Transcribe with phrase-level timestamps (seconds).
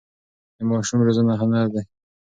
[0.57, 1.81] د ماشوم روزنه هنر دی.